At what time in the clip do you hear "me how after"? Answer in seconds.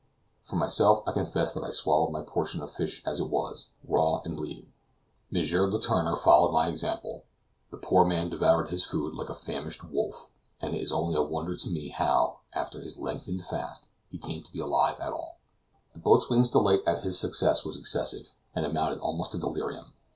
11.69-12.81